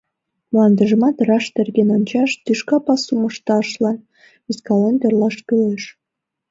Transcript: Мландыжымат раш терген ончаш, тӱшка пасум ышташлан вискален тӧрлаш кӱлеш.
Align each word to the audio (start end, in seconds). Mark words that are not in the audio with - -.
Мландыжымат 0.51 1.17
раш 1.27 1.45
терген 1.53 1.89
ончаш, 1.95 2.31
тӱшка 2.43 2.77
пасум 2.85 3.21
ышташлан 3.29 3.97
вискален 4.45 4.95
тӧрлаш 5.01 5.35
кӱлеш. 5.47 5.83